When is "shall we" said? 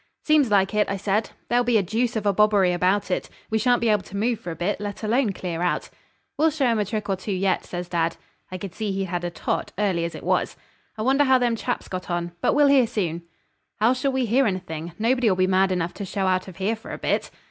13.93-14.25